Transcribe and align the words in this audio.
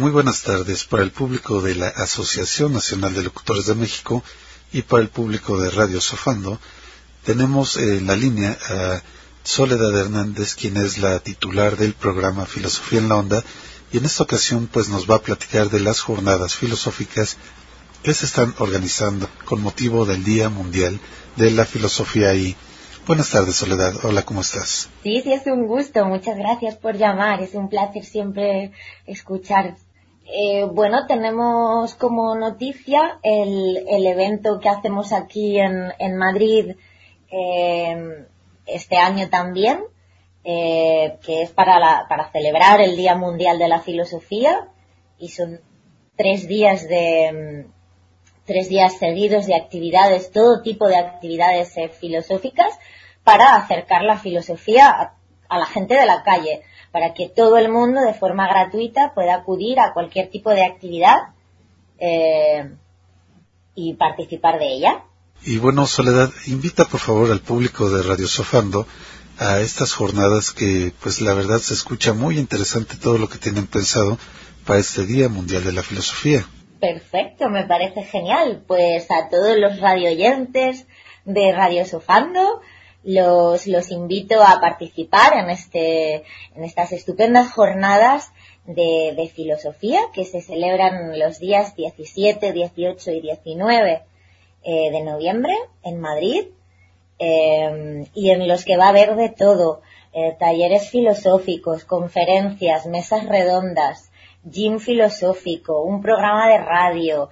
muy 0.00 0.12
buenas 0.12 0.42
tardes 0.42 0.84
para 0.86 1.02
el 1.02 1.10
público 1.10 1.60
de 1.60 1.74
la 1.74 1.88
Asociación 1.88 2.72
Nacional 2.72 3.12
de 3.12 3.22
Locutores 3.22 3.66
de 3.66 3.74
México 3.74 4.24
y 4.72 4.80
para 4.80 5.02
el 5.02 5.10
público 5.10 5.60
de 5.60 5.68
Radio 5.68 6.00
Sofando. 6.00 6.58
Tenemos 7.22 7.76
en 7.76 8.06
la 8.06 8.16
línea 8.16 8.56
a 8.70 9.02
Soledad 9.42 9.94
Hernández, 9.94 10.54
quien 10.54 10.78
es 10.78 10.96
la 10.96 11.18
titular 11.18 11.76
del 11.76 11.92
programa 11.92 12.46
Filosofía 12.46 13.00
en 13.00 13.10
la 13.10 13.16
Onda, 13.16 13.44
y 13.92 13.98
en 13.98 14.06
esta 14.06 14.22
ocasión 14.22 14.70
pues 14.72 14.88
nos 14.88 15.08
va 15.08 15.16
a 15.16 15.22
platicar 15.22 15.68
de 15.68 15.80
las 15.80 16.00
jornadas 16.00 16.54
filosóficas 16.54 17.36
que 18.02 18.14
se 18.14 18.24
están 18.24 18.54
organizando 18.58 19.28
con 19.44 19.60
motivo 19.60 20.06
del 20.06 20.24
Día 20.24 20.48
Mundial 20.48 20.98
de 21.36 21.50
la 21.50 21.66
Filosofía 21.66 22.34
y 22.34 22.56
Buenas 23.06 23.30
tardes, 23.30 23.56
Soledad. 23.56 23.94
Hola, 24.04 24.22
¿cómo 24.22 24.42
estás? 24.42 24.88
Sí, 25.02 25.20
sí, 25.22 25.32
es 25.32 25.46
un 25.46 25.66
gusto. 25.66 26.04
Muchas 26.04 26.36
gracias 26.36 26.76
por 26.76 26.96
llamar. 26.96 27.42
Es 27.42 27.54
un 27.54 27.68
placer 27.68 28.04
siempre 28.04 28.72
escuchar. 29.06 29.74
Eh, 30.32 30.64
bueno, 30.64 31.06
tenemos 31.06 31.94
como 31.96 32.36
noticia 32.36 33.18
el, 33.22 34.06
evento 34.06 34.60
que 34.60 34.68
hacemos 34.68 35.12
aquí 35.12 35.58
en, 35.58 36.16
Madrid 36.16 36.76
eh, 37.32 38.26
este 38.66 38.96
año 38.96 39.28
también, 39.28 39.80
eh, 40.44 41.18
que 41.24 41.42
es 41.42 41.50
para, 41.50 42.06
para 42.08 42.30
celebrar 42.30 42.80
el 42.80 42.96
Día 42.96 43.16
Mundial 43.16 43.58
de 43.58 43.68
la 43.68 43.80
Filosofía 43.80 44.68
y 45.18 45.30
son 45.30 45.60
tres 46.16 46.46
días 46.46 46.88
de 46.88 47.66
tres 48.44 48.68
días 48.68 48.98
seguidos 48.98 49.46
de 49.46 49.54
actividades, 49.54 50.32
todo 50.32 50.62
tipo 50.62 50.88
de 50.88 50.96
actividades 50.96 51.74
filosóficas 52.00 52.78
para 53.22 53.54
acercar 53.54 54.02
la 54.02 54.18
filosofía 54.18 55.14
a, 55.48 55.58
la 55.58 55.66
gente 55.66 55.94
de 55.94 56.06
la 56.06 56.22
calle, 56.22 56.62
para 56.92 57.14
que 57.14 57.28
todo 57.28 57.56
el 57.56 57.70
mundo 57.70 58.00
de 58.00 58.14
forma 58.14 58.48
gratuita 58.48 59.12
pueda 59.14 59.34
acudir 59.34 59.78
a 59.80 59.92
cualquier 59.92 60.30
tipo 60.30 60.50
de 60.50 60.64
actividad 60.64 61.16
eh, 61.98 62.70
y 63.74 63.94
participar 63.94 64.58
de 64.58 64.72
ella. 64.72 65.04
Y 65.42 65.58
bueno, 65.58 65.86
Soledad, 65.86 66.30
invita 66.46 66.84
por 66.84 67.00
favor 67.00 67.30
al 67.30 67.40
público 67.40 67.88
de 67.88 68.02
Radio 68.02 68.26
Sofando 68.26 68.86
a 69.38 69.60
estas 69.60 69.94
jornadas 69.94 70.52
que, 70.52 70.92
pues 71.02 71.22
la 71.22 71.32
verdad 71.32 71.58
se 71.58 71.72
escucha 71.72 72.12
muy 72.12 72.38
interesante 72.38 72.96
todo 72.96 73.16
lo 73.16 73.28
que 73.28 73.38
tienen 73.38 73.66
pensado 73.66 74.18
para 74.66 74.80
este 74.80 75.06
Día 75.06 75.30
Mundial 75.30 75.64
de 75.64 75.72
la 75.72 75.82
Filosofía. 75.82 76.44
Perfecto, 76.78 77.48
me 77.48 77.64
parece 77.64 78.04
genial. 78.04 78.62
Pues 78.66 79.10
a 79.10 79.30
todos 79.30 79.56
los 79.56 79.80
radioyentes 79.80 80.86
de 81.24 81.52
Radio 81.52 81.86
Sofando, 81.86 82.60
los, 83.02 83.66
los 83.66 83.90
invito 83.90 84.42
a 84.42 84.60
participar 84.60 85.38
en, 85.38 85.50
este, 85.50 86.24
en 86.54 86.64
estas 86.64 86.92
estupendas 86.92 87.52
jornadas 87.52 88.32
de, 88.66 89.14
de 89.16 89.28
filosofía 89.28 90.00
que 90.12 90.24
se 90.24 90.40
celebran 90.40 91.18
los 91.18 91.38
días 91.38 91.74
17, 91.76 92.52
18 92.52 93.10
y 93.12 93.20
19 93.20 94.02
eh, 94.62 94.90
de 94.90 95.02
noviembre 95.02 95.54
en 95.82 96.00
Madrid 96.00 96.44
eh, 97.18 98.04
y 98.14 98.30
en 98.30 98.46
los 98.46 98.64
que 98.64 98.76
va 98.76 98.86
a 98.86 98.90
haber 98.90 99.16
de 99.16 99.30
todo, 99.30 99.80
eh, 100.12 100.36
talleres 100.38 100.90
filosóficos, 100.90 101.84
conferencias, 101.84 102.86
mesas 102.86 103.26
redondas, 103.26 104.10
gym 104.44 104.78
filosófico, 104.78 105.82
un 105.82 106.02
programa 106.02 106.48
de 106.48 106.58
radio, 106.58 107.30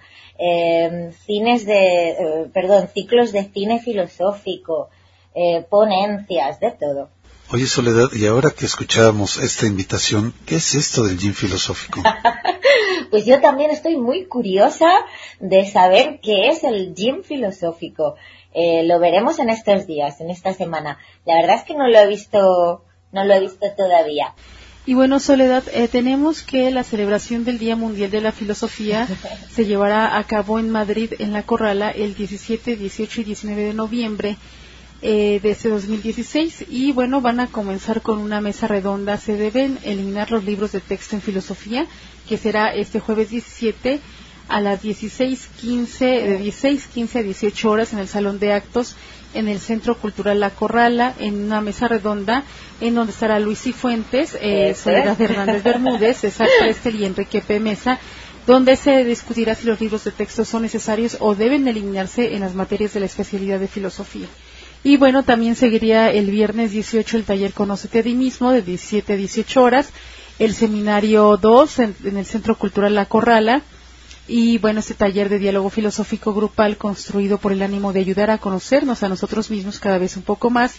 cines 1.26 1.66
de, 1.66 2.48
perdón, 2.52 2.88
ciclos 2.88 3.32
de 3.32 3.44
cine 3.44 3.80
filosófico, 3.80 4.88
eh, 5.38 5.64
ponencias, 5.70 6.58
de 6.58 6.72
todo. 6.72 7.10
Oye, 7.50 7.66
Soledad, 7.66 8.08
y 8.12 8.26
ahora 8.26 8.50
que 8.50 8.66
escuchábamos 8.66 9.38
esta 9.38 9.66
invitación, 9.66 10.34
¿qué 10.44 10.56
es 10.56 10.74
esto 10.74 11.04
del 11.04 11.16
gym 11.16 11.32
filosófico? 11.32 12.02
pues 13.10 13.24
yo 13.24 13.40
también 13.40 13.70
estoy 13.70 13.96
muy 13.96 14.26
curiosa 14.26 14.88
de 15.38 15.64
saber 15.64 16.18
qué 16.20 16.48
es 16.48 16.64
el 16.64 16.92
gym 16.92 17.22
filosófico. 17.22 18.16
Eh, 18.52 18.82
lo 18.82 18.98
veremos 18.98 19.38
en 19.38 19.48
estos 19.48 19.86
días, 19.86 20.20
en 20.20 20.30
esta 20.30 20.52
semana. 20.52 20.98
La 21.24 21.36
verdad 21.36 21.56
es 21.56 21.62
que 21.62 21.74
no 21.74 21.86
lo 21.86 21.98
he 21.98 22.08
visto, 22.08 22.84
no 23.12 23.24
lo 23.24 23.32
he 23.32 23.40
visto 23.40 23.66
todavía. 23.76 24.34
Y 24.86 24.94
bueno, 24.94 25.20
Soledad, 25.20 25.62
eh, 25.72 25.86
tenemos 25.86 26.42
que 26.42 26.70
la 26.72 26.82
celebración 26.82 27.44
del 27.44 27.58
Día 27.58 27.76
Mundial 27.76 28.10
de 28.10 28.22
la 28.22 28.32
Filosofía 28.32 29.06
se 29.52 29.66
llevará 29.66 30.18
a 30.18 30.24
cabo 30.24 30.58
en 30.58 30.68
Madrid, 30.68 31.12
en 31.20 31.32
la 31.32 31.44
Corrala, 31.44 31.90
el 31.90 32.16
17, 32.16 32.74
18 32.74 33.20
y 33.20 33.24
19 33.24 33.62
de 33.62 33.74
noviembre 33.74 34.36
eh, 35.00 35.40
de 35.42 35.50
este 35.50 35.68
2016 35.68 36.66
y 36.68 36.92
bueno, 36.92 37.20
van 37.20 37.40
a 37.40 37.46
comenzar 37.46 38.02
con 38.02 38.18
una 38.18 38.40
mesa 38.40 38.66
redonda. 38.66 39.16
Se 39.16 39.36
deben 39.36 39.78
eliminar 39.84 40.30
los 40.30 40.44
libros 40.44 40.72
de 40.72 40.80
texto 40.80 41.16
en 41.16 41.22
filosofía, 41.22 41.86
que 42.28 42.36
será 42.36 42.74
este 42.74 43.00
jueves 43.00 43.30
17 43.30 44.00
a 44.48 44.60
las 44.60 44.82
16.15, 44.82 45.98
de 45.98 46.40
16.15 46.40 47.16
a 47.16 47.22
18 47.22 47.70
horas 47.70 47.92
en 47.92 47.98
el 47.98 48.08
Salón 48.08 48.38
de 48.38 48.52
Actos 48.52 48.96
en 49.34 49.48
el 49.48 49.60
Centro 49.60 49.96
Cultural 49.96 50.40
La 50.40 50.50
Corrala, 50.50 51.14
en 51.18 51.44
una 51.44 51.60
mesa 51.60 51.88
redonda, 51.88 52.44
en 52.80 52.94
donde 52.94 53.12
estará 53.12 53.38
Luis 53.38 53.66
y 53.66 53.72
Fuentes, 53.72 54.36
eh, 54.40 54.74
Soledad 54.74 55.20
Hernández 55.20 55.62
Bermúdez, 55.62 56.18
César 56.18 56.48
Prestel 56.60 56.96
y 56.96 57.04
Enrique 57.04 57.40
P. 57.40 57.60
Mesa, 57.60 57.98
donde 58.46 58.76
se 58.76 59.04
discutirá 59.04 59.54
si 59.54 59.66
los 59.66 59.80
libros 59.80 60.04
de 60.04 60.12
texto 60.12 60.44
son 60.44 60.62
necesarios 60.62 61.18
o 61.20 61.34
deben 61.34 61.68
eliminarse 61.68 62.34
en 62.34 62.40
las 62.40 62.54
materias 62.54 62.94
de 62.94 63.00
la 63.00 63.06
especialidad 63.06 63.60
de 63.60 63.68
filosofía. 63.68 64.26
Y 64.84 64.96
bueno, 64.96 65.24
también 65.24 65.56
seguiría 65.56 66.10
el 66.10 66.30
viernes 66.30 66.70
18 66.70 67.16
el 67.16 67.24
taller 67.24 67.52
Conócete 67.52 68.00
a 68.00 68.02
ti 68.02 68.14
mismo 68.14 68.52
de 68.52 68.62
17 68.62 69.12
a 69.12 69.16
18 69.16 69.62
horas, 69.62 69.90
el 70.38 70.54
seminario 70.54 71.36
2 71.36 71.78
en, 71.80 71.96
el 72.16 72.26
Centro 72.26 72.56
Cultural 72.56 72.94
La 72.94 73.06
Corrala, 73.06 73.62
y 74.28 74.58
bueno, 74.58 74.80
este 74.80 74.94
taller 74.94 75.30
de 75.30 75.38
diálogo 75.38 75.70
filosófico 75.70 76.34
grupal 76.34 76.76
construido 76.76 77.38
por 77.38 77.52
el 77.52 77.62
ánimo 77.62 77.92
de 77.92 78.00
ayudar 78.00 78.30
a 78.30 78.38
conocernos 78.38 79.02
a 79.02 79.08
nosotros 79.08 79.50
mismos 79.50 79.80
cada 79.80 79.98
vez 79.98 80.16
un 80.16 80.22
poco 80.22 80.50
más. 80.50 80.74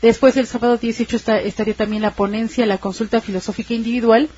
Después 0.00 0.36
el 0.36 0.46
sábado 0.46 0.76
18 0.76 1.16
estaría 1.44 1.74
también 1.74 2.02
la 2.02 2.12
ponencia, 2.12 2.64
la 2.64 2.78
consulta 2.78 3.20
filosófica 3.20 3.74
individual, 3.74 4.28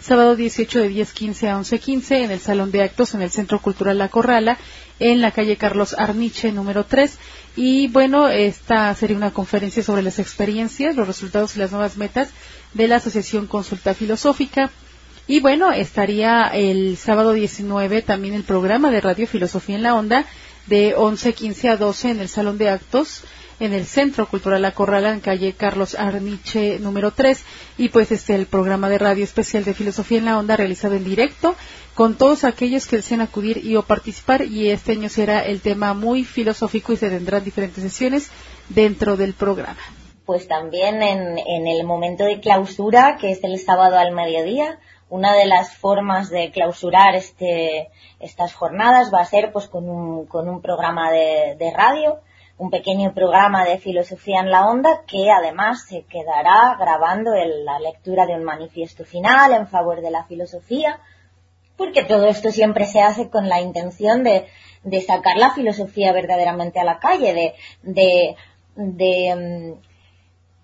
sábado 0.00 0.36
18 0.36 0.80
de 0.80 0.90
10.15 0.90 1.48
a 1.48 1.58
11.15 1.58 2.24
en 2.24 2.30
el 2.30 2.40
Salón 2.40 2.70
de 2.70 2.82
Actos 2.82 3.14
en 3.14 3.22
el 3.22 3.30
Centro 3.30 3.60
Cultural 3.60 3.98
La 3.98 4.08
Corrala, 4.08 4.58
en 4.98 5.20
la 5.20 5.30
calle 5.30 5.56
Carlos 5.56 5.94
Arniche 5.98 6.52
número 6.52 6.84
3. 6.84 7.18
Y 7.56 7.88
bueno, 7.88 8.28
esta 8.28 8.94
sería 8.94 9.16
una 9.16 9.32
conferencia 9.32 9.82
sobre 9.82 10.02
las 10.02 10.18
experiencias, 10.18 10.96
los 10.96 11.06
resultados 11.06 11.56
y 11.56 11.58
las 11.58 11.72
nuevas 11.72 11.96
metas 11.96 12.30
de 12.74 12.88
la 12.88 12.96
Asociación 12.96 13.46
Consulta 13.46 13.94
Filosófica. 13.94 14.70
Y 15.26 15.40
bueno, 15.40 15.72
estaría 15.72 16.46
el 16.46 16.96
sábado 16.96 17.32
19 17.32 18.02
también 18.02 18.34
el 18.34 18.44
programa 18.44 18.90
de 18.90 19.00
Radio 19.00 19.26
Filosofía 19.26 19.76
en 19.76 19.82
la 19.82 19.94
Onda 19.94 20.24
de 20.66 20.96
11.15 20.96 21.70
a 21.70 21.76
12 21.76 22.10
en 22.10 22.20
el 22.20 22.28
Salón 22.28 22.58
de 22.58 22.70
Actos 22.70 23.22
en 23.60 23.72
el 23.72 23.86
Centro 23.86 24.26
Cultural 24.26 24.62
La 24.62 24.72
Corrala, 24.72 25.12
en 25.12 25.20
calle 25.20 25.52
Carlos 25.52 25.94
Arniche, 25.94 26.78
número 26.78 27.10
3. 27.10 27.44
Y 27.76 27.88
pues 27.88 28.12
este 28.12 28.34
el 28.34 28.46
programa 28.46 28.88
de 28.88 28.98
radio 28.98 29.24
especial 29.24 29.64
de 29.64 29.74
Filosofía 29.74 30.18
en 30.18 30.24
la 30.26 30.38
Onda 30.38 30.56
realizado 30.56 30.94
en 30.94 31.04
directo 31.04 31.54
con 31.94 32.16
todos 32.16 32.44
aquellos 32.44 32.86
que 32.86 32.96
deseen 32.96 33.20
acudir 33.20 33.64
y 33.64 33.76
o 33.76 33.82
participar. 33.82 34.42
Y 34.42 34.70
este 34.70 34.92
año 34.92 35.08
será 35.08 35.44
el 35.44 35.60
tema 35.60 35.94
muy 35.94 36.24
filosófico 36.24 36.92
y 36.92 36.96
se 36.96 37.10
tendrán 37.10 37.44
diferentes 37.44 37.82
sesiones 37.82 38.30
dentro 38.68 39.16
del 39.16 39.34
programa. 39.34 39.80
Pues 40.24 40.46
también 40.46 41.02
en, 41.02 41.38
en 41.38 41.66
el 41.66 41.84
momento 41.84 42.24
de 42.24 42.40
clausura, 42.40 43.16
que 43.20 43.30
es 43.30 43.42
el 43.42 43.58
sábado 43.58 43.98
al 43.98 44.12
mediodía, 44.12 44.78
una 45.08 45.34
de 45.34 45.46
las 45.46 45.74
formas 45.74 46.28
de 46.30 46.50
clausurar 46.50 47.16
este, 47.16 47.88
estas 48.20 48.52
jornadas 48.52 49.12
va 49.12 49.20
a 49.20 49.24
ser 49.24 49.52
pues 49.52 49.68
con 49.68 49.88
un, 49.88 50.26
con 50.26 50.48
un 50.48 50.60
programa 50.60 51.10
de, 51.10 51.56
de 51.58 51.72
radio 51.72 52.20
un 52.58 52.70
pequeño 52.70 53.14
programa 53.14 53.64
de 53.64 53.78
filosofía 53.78 54.40
en 54.40 54.50
la 54.50 54.66
onda 54.68 55.02
que 55.06 55.30
además 55.30 55.86
se 55.88 56.02
quedará 56.02 56.76
grabando 56.78 57.34
en 57.34 57.64
la 57.64 57.78
lectura 57.78 58.26
de 58.26 58.34
un 58.34 58.42
manifiesto 58.42 59.04
final 59.04 59.52
en 59.52 59.68
favor 59.68 60.00
de 60.00 60.10
la 60.10 60.24
filosofía, 60.24 60.98
porque 61.76 62.02
todo 62.02 62.26
esto 62.26 62.50
siempre 62.50 62.86
se 62.86 63.00
hace 63.00 63.30
con 63.30 63.48
la 63.48 63.60
intención 63.60 64.24
de, 64.24 64.46
sacar 65.06 65.36
la 65.36 65.50
filosofía 65.50 66.12
verdaderamente 66.12 66.80
a 66.80 66.84
la 66.84 66.98
calle, 66.98 67.32
de, 67.32 67.54
de, 67.82 68.36
de 68.74 69.76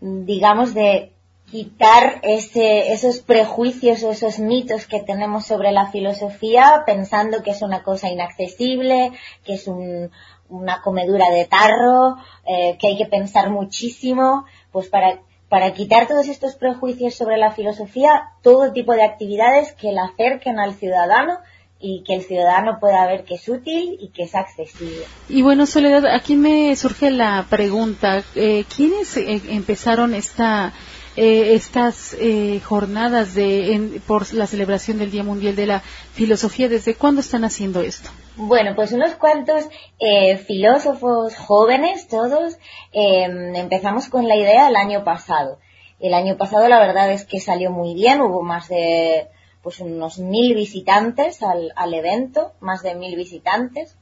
mm, 0.00 0.24
digamos, 0.24 0.74
de 0.74 1.12
quitar 1.48 2.20
ese, 2.22 2.92
esos 2.92 3.20
prejuicios 3.20 4.02
o 4.02 4.10
esos 4.10 4.40
mitos 4.40 4.86
que 4.86 5.00
tenemos 5.00 5.46
sobre 5.46 5.70
la 5.70 5.92
filosofía 5.92 6.82
pensando 6.84 7.44
que 7.44 7.52
es 7.52 7.62
una 7.62 7.84
cosa 7.84 8.08
inaccesible, 8.08 9.12
que 9.44 9.54
es 9.54 9.68
un, 9.68 10.10
una 10.54 10.80
comedura 10.82 11.30
de 11.30 11.46
tarro, 11.46 12.16
eh, 12.46 12.76
que 12.78 12.88
hay 12.88 12.96
que 12.96 13.06
pensar 13.06 13.50
muchísimo, 13.50 14.44
pues 14.72 14.88
para, 14.88 15.20
para 15.48 15.72
quitar 15.72 16.06
todos 16.06 16.28
estos 16.28 16.54
prejuicios 16.54 17.14
sobre 17.14 17.36
la 17.36 17.52
filosofía, 17.52 18.30
todo 18.42 18.72
tipo 18.72 18.92
de 18.94 19.04
actividades 19.04 19.72
que 19.72 19.92
la 19.92 20.04
acerquen 20.04 20.58
al 20.58 20.74
ciudadano 20.74 21.38
y 21.80 22.02
que 22.02 22.14
el 22.14 22.22
ciudadano 22.22 22.78
pueda 22.80 23.06
ver 23.06 23.24
que 23.24 23.34
es 23.34 23.48
útil 23.48 23.98
y 24.00 24.08
que 24.08 24.22
es 24.22 24.34
accesible. 24.34 25.04
Y 25.28 25.42
bueno, 25.42 25.66
Soledad, 25.66 26.06
aquí 26.06 26.34
me 26.34 26.74
surge 26.76 27.10
la 27.10 27.46
pregunta, 27.50 28.22
eh, 28.34 28.64
¿quiénes 28.74 29.16
eh, 29.16 29.42
empezaron 29.50 30.14
esta 30.14 30.72
eh, 31.16 31.54
estas 31.54 32.14
eh, 32.18 32.60
jornadas 32.64 33.34
de, 33.34 34.00
por 34.06 34.32
la 34.34 34.46
celebración 34.46 34.98
del 34.98 35.10
Día 35.10 35.22
Mundial 35.22 35.56
de 35.56 35.66
la 35.66 35.80
Filosofía? 35.80 36.68
¿Desde 36.68 36.94
cuándo 36.94 37.20
están 37.20 37.44
haciendo 37.44 37.80
esto? 37.82 38.10
Bueno, 38.36 38.74
pues 38.74 38.92
unos 38.92 39.14
cuantos 39.14 39.68
eh, 39.98 40.36
filósofos 40.38 41.36
jóvenes, 41.36 42.08
todos, 42.08 42.58
em, 42.92 43.54
empezamos 43.54 44.08
con 44.08 44.26
la 44.26 44.36
idea 44.36 44.68
el 44.68 44.76
año 44.76 45.04
pasado. 45.04 45.58
El 46.00 46.14
año 46.14 46.36
pasado 46.36 46.68
la 46.68 46.80
verdad 46.80 47.12
es 47.12 47.24
que 47.24 47.40
salió 47.40 47.70
muy 47.70 47.94
bien, 47.94 48.20
hubo 48.20 48.42
más 48.42 48.68
de 48.68 49.28
pues 49.62 49.80
unos 49.80 50.18
mil 50.18 50.54
visitantes 50.54 51.42
al, 51.42 51.72
al 51.76 51.94
evento, 51.94 52.52
más 52.60 52.82
de 52.82 52.94
mil 52.94 53.16
visitantes 53.16 53.96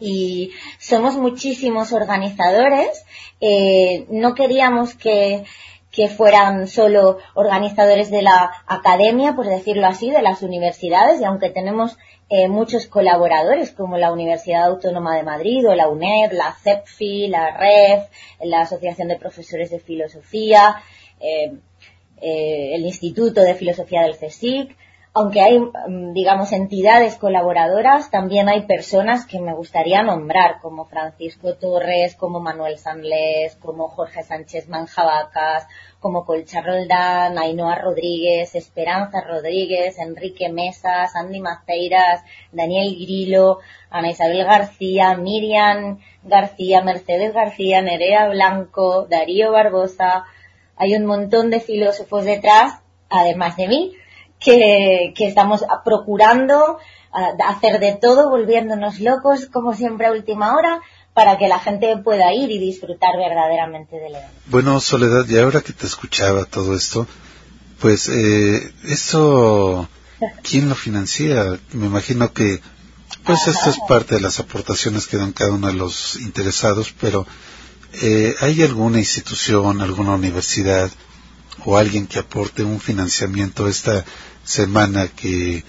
y 0.00 0.50
somos 0.78 1.16
muchísimos 1.16 1.92
organizadores. 1.92 3.04
Eh, 3.40 4.06
no 4.08 4.34
queríamos 4.34 4.94
que, 4.94 5.44
que, 5.90 6.08
fueran 6.08 6.66
solo 6.66 7.18
organizadores 7.34 8.10
de 8.10 8.22
la 8.22 8.50
academia, 8.66 9.34
por 9.34 9.46
decirlo 9.46 9.86
así, 9.86 10.10
de 10.10 10.22
las 10.22 10.42
universidades, 10.42 11.20
y 11.20 11.24
aunque 11.24 11.50
tenemos 11.50 11.96
eh, 12.28 12.48
muchos 12.48 12.86
colaboradores 12.86 13.72
como 13.72 13.98
la 13.98 14.12
Universidad 14.12 14.66
Autónoma 14.66 15.16
de 15.16 15.24
Madrid 15.24 15.68
o 15.68 15.74
la 15.74 15.88
UNED, 15.88 16.32
la 16.32 16.54
CEPFI, 16.62 17.28
la 17.28 17.56
REF, 17.56 18.08
la 18.44 18.60
Asociación 18.60 19.08
de 19.08 19.16
Profesores 19.16 19.70
de 19.70 19.80
Filosofía, 19.80 20.76
eh, 21.20 21.52
eh 22.20 22.74
el 22.74 22.84
Instituto 22.86 23.42
de 23.42 23.54
Filosofía 23.54 24.02
del 24.02 24.16
CSIC, 24.16 24.76
aunque 25.12 25.40
hay, 25.40 25.58
mm, 25.58 26.12
digamos, 26.12 26.52
entidades 26.52 27.16
colaboradoras, 27.16 28.10
también 28.10 28.48
hay 28.48 28.62
personas 28.62 29.26
que 29.26 29.40
me 29.40 29.54
gustaría 29.54 30.02
nombrar, 30.02 30.60
como 30.60 30.84
Francisco 30.84 31.54
Torres, 31.54 32.14
como 32.14 32.38
Manuel 32.38 32.78
Sanlés, 32.78 33.56
como 33.56 33.88
Jorge 33.88 34.22
Sánchez 34.22 34.68
Manjabacas, 34.68 35.66
como 35.98 36.24
Colcha 36.24 36.60
Roldán, 36.60 37.38
Ainhoa 37.38 37.74
Rodríguez, 37.74 38.54
Esperanza 38.54 39.20
Rodríguez, 39.20 39.98
Enrique 39.98 40.48
Mesas, 40.48 41.16
Andy 41.16 41.40
Maceiras, 41.40 42.22
Daniel 42.52 42.94
Grilo, 42.94 43.58
Ana 43.90 44.10
Isabel 44.10 44.44
García, 44.44 45.16
Miriam 45.16 45.98
García, 46.22 46.82
Mercedes 46.82 47.34
García, 47.34 47.82
Nerea 47.82 48.28
Blanco, 48.28 49.06
Darío 49.10 49.50
Barbosa. 49.50 50.24
Hay 50.76 50.94
un 50.94 51.04
montón 51.04 51.50
de 51.50 51.58
filósofos 51.58 52.24
detrás, 52.24 52.80
además 53.10 53.56
de 53.56 53.68
mí, 53.68 53.96
que, 54.40 55.12
estamos 55.18 55.64
procurando 55.84 56.78
hacer 57.46 57.80
de 57.80 57.92
todo, 58.00 58.30
volviéndonos 58.30 59.00
locos, 59.00 59.46
como 59.46 59.74
siempre 59.74 60.06
a 60.06 60.12
última 60.12 60.54
hora, 60.54 60.80
para 61.12 61.38
que 61.38 61.48
la 61.48 61.58
gente 61.58 61.96
pueda 61.98 62.32
ir 62.32 62.50
y 62.50 62.58
disfrutar 62.58 63.16
verdaderamente 63.16 63.96
del 63.96 64.14
evento. 64.14 64.40
Bueno, 64.46 64.80
Soledad, 64.80 65.28
y 65.28 65.38
ahora 65.38 65.60
que 65.60 65.72
te 65.72 65.86
escuchaba 65.86 66.44
todo 66.44 66.74
esto, 66.74 67.06
pues 67.80 68.08
eh, 68.08 68.72
eso, 68.84 69.88
¿quién 70.42 70.68
lo 70.68 70.74
financia? 70.74 71.58
Me 71.72 71.86
imagino 71.86 72.32
que, 72.32 72.60
pues 73.24 73.48
esto 73.48 73.70
es 73.70 73.78
parte 73.88 74.14
de 74.14 74.20
las 74.20 74.38
aportaciones 74.38 75.06
que 75.08 75.16
dan 75.16 75.32
cada 75.32 75.52
uno 75.52 75.66
de 75.66 75.74
los 75.74 76.16
interesados, 76.16 76.94
pero 77.00 77.26
eh, 78.00 78.36
¿hay 78.40 78.62
alguna 78.62 78.98
institución, 78.98 79.80
alguna 79.80 80.12
universidad 80.12 80.90
o 81.64 81.76
alguien 81.76 82.06
que 82.06 82.18
aporte 82.18 82.62
un 82.62 82.80
financiamiento 82.80 83.68
esta 83.68 84.04
semana 84.44 85.08
que, 85.08 85.64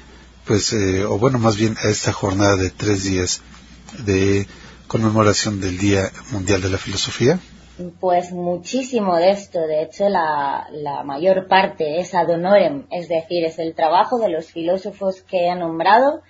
pues, 0.46 0.74
eh, 0.74 1.06
o 1.06 1.18
bueno, 1.18 1.40
más 1.40 1.58
bien 1.58 1.76
a 1.84 1.90
esta 1.90 2.14
jornada 2.14 2.56
de 2.56 2.70
tres 2.70 3.04
días 3.04 3.42
de 4.06 4.48
conmemoración 4.88 5.62
del 5.62 5.78
Día 5.78 6.12
Mundial 6.32 6.62
de 6.62 6.70
la 6.70 6.78
Filosofía? 6.78 7.40
Pues 8.00 8.32
muchísimo 8.32 9.16
de 9.16 9.32
esto. 9.32 9.60
De 9.62 9.84
hecho, 9.84 10.10
la, 10.10 10.68
la, 10.72 11.04
mayor 11.04 11.48
parte 11.48 12.00
es 12.00 12.14
ad 12.14 12.30
honorem, 12.30 12.86
es 12.92 13.08
decir, 13.08 13.46
es 13.46 13.58
el 13.60 13.74
trabajo 13.74 14.20
de 14.20 14.30
los 14.30 14.52
filósofos 14.52 15.22
que 15.22 15.48
he 15.48 15.56
nombrado 15.56 16.22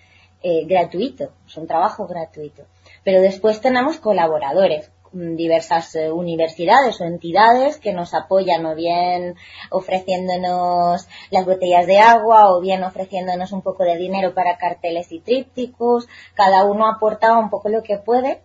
eh, 0.44 0.65
gratuito, 0.65 1.31
es 1.47 1.57
un 1.57 1.68
trabajo 1.68 2.07
gratuito. 2.07 2.63
Pero 3.04 3.21
después 3.21 3.62
tenemos 3.62 3.97
colaboradores, 3.97 4.92
diversas 5.12 5.96
eh, 5.96 6.12
universidades 6.12 7.00
o 7.02 7.04
entidades 7.04 7.78
que 7.78 7.94
nos 7.94 8.13
apoyan 8.13 8.66
o 8.66 8.75
bien 8.75 9.36
ofreciéndonos 9.69 11.08
las 11.30 11.46
botellas 11.46 11.86
de 11.88 12.00
agua 12.00 12.52
o 12.52 12.62
bien 12.62 12.84
ofreciéndonos 12.84 13.52
un 13.52 13.62
poco 13.62 13.84
de 13.84 13.98
dinero 13.98 14.34
para 14.34 14.58
carteles 14.58 15.12
y 15.12 15.19
trípticos. 15.19 16.08
Cada 16.34 16.66
uno 16.66 16.88
aporta 16.88 17.38
un 17.38 17.50
poco 17.50 17.69
lo 17.69 17.84
que 17.84 17.98
puede 17.98 18.42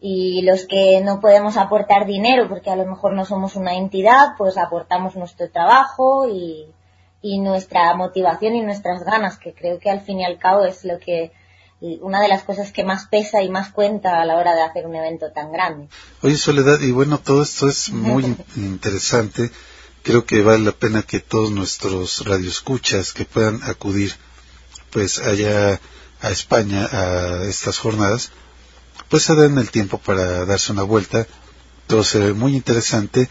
y 0.00 0.42
los 0.42 0.66
que 0.66 1.00
no 1.02 1.20
podemos 1.20 1.56
aportar 1.56 2.06
dinero 2.06 2.48
porque 2.48 2.70
a 2.70 2.76
lo 2.76 2.86
mejor 2.86 3.14
no 3.14 3.24
somos 3.24 3.56
una 3.56 3.74
entidad, 3.74 4.34
pues 4.36 4.58
aportamos 4.58 5.16
nuestro 5.16 5.50
trabajo 5.50 6.28
y, 6.28 6.66
y 7.22 7.38
nuestra 7.38 7.94
motivación 7.94 8.54
y 8.54 8.62
nuestras 8.62 9.04
ganas, 9.04 9.38
que 9.38 9.54
creo 9.54 9.78
que 9.78 9.90
al 9.90 10.00
fin 10.00 10.20
y 10.20 10.24
al 10.24 10.38
cabo 10.38 10.64
es 10.64 10.84
lo 10.84 10.98
que 10.98 11.32
una 11.80 12.20
de 12.20 12.28
las 12.28 12.42
cosas 12.42 12.72
que 12.72 12.84
más 12.84 13.06
pesa 13.08 13.42
y 13.42 13.48
más 13.48 13.70
cuenta 13.70 14.20
a 14.20 14.24
la 14.24 14.36
hora 14.36 14.54
de 14.54 14.62
hacer 14.62 14.86
un 14.86 14.94
evento 14.94 15.32
tan 15.32 15.50
grande. 15.50 15.88
Oye, 16.22 16.36
Soledad, 16.36 16.80
y 16.80 16.90
bueno, 16.90 17.18
todo 17.18 17.42
esto 17.42 17.68
es 17.68 17.90
muy 17.90 18.36
interesante. 18.56 19.50
Creo 20.02 20.24
que 20.24 20.42
vale 20.42 20.64
la 20.64 20.72
pena 20.72 21.02
que 21.02 21.20
todos 21.20 21.50
nuestros 21.50 22.24
radioescuchas 22.26 23.12
que 23.12 23.24
puedan 23.24 23.62
acudir 23.64 24.14
pues 24.90 25.18
allá 25.18 25.80
a 26.20 26.30
España 26.30 26.86
a 26.86 27.44
estas 27.44 27.78
jornadas, 27.78 28.30
pues 29.08 29.24
se 29.24 29.34
den 29.34 29.58
el 29.58 29.70
tiempo 29.70 29.98
para 29.98 30.44
darse 30.44 30.72
una 30.72 30.82
vuelta. 30.82 31.26
Todo 31.86 32.04
se 32.04 32.18
ve 32.18 32.32
muy 32.34 32.54
interesante. 32.54 33.28